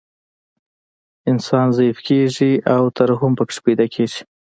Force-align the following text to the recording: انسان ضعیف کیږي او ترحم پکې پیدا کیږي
انسان 1.31 1.67
ضعیف 1.77 1.97
کیږي 2.07 2.51
او 2.73 2.83
ترحم 2.97 3.31
پکې 3.39 3.59
پیدا 3.65 3.85
کیږي 3.95 4.21